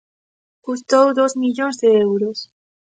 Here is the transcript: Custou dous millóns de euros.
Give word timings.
Custou 0.65 1.05
dous 1.17 1.33
millóns 1.41 1.75
de 1.81 1.89
euros. 2.05 2.37